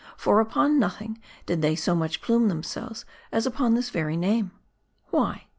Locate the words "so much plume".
1.75-2.47